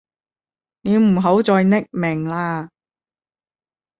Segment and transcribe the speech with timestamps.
[0.81, 2.69] 你唔好再匿名喇